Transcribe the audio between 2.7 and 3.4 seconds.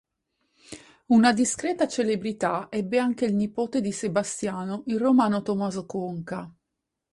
ebbe anche il